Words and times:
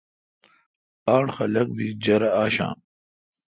آڈ 1.15 1.27
خلق 1.35 1.67
بی 1.75 1.87
جرہ 2.03 2.29
آشہ۔ 2.43 2.67